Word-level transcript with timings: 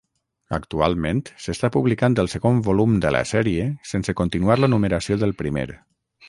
Actualment, 0.57 1.19
s'està 1.43 1.69
publicant 1.75 2.15
el 2.23 2.31
segon 2.35 2.63
volum 2.69 2.95
de 3.03 3.11
la 3.17 3.21
sèrie 3.33 3.67
sense 3.91 4.17
continuar 4.23 4.57
la 4.63 4.71
numeració 4.77 5.19
del 5.27 5.37
primer. 5.45 5.69